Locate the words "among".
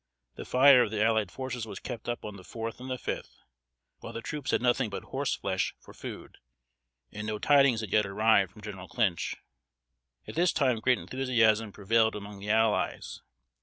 12.15-12.39